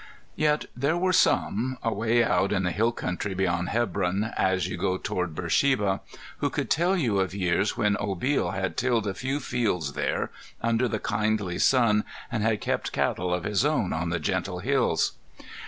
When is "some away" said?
1.13-2.23